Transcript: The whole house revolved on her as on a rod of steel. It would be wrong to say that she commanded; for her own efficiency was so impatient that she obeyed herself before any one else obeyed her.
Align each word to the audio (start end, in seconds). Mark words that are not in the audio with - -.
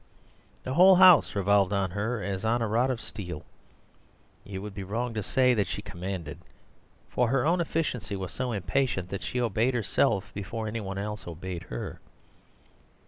The 0.63 0.73
whole 0.73 0.95
house 0.95 1.35
revolved 1.35 1.71
on 1.71 1.91
her 1.91 2.23
as 2.23 2.43
on 2.43 2.59
a 2.63 2.67
rod 2.67 2.89
of 2.89 2.99
steel. 2.99 3.45
It 4.45 4.57
would 4.57 4.73
be 4.73 4.83
wrong 4.83 5.13
to 5.13 5.21
say 5.21 5.53
that 5.53 5.67
she 5.67 5.83
commanded; 5.83 6.39
for 7.07 7.27
her 7.27 7.45
own 7.45 7.61
efficiency 7.61 8.15
was 8.15 8.31
so 8.31 8.51
impatient 8.51 9.09
that 9.09 9.21
she 9.21 9.39
obeyed 9.39 9.75
herself 9.75 10.33
before 10.33 10.65
any 10.67 10.81
one 10.81 10.97
else 10.97 11.27
obeyed 11.27 11.65
her. 11.69 11.99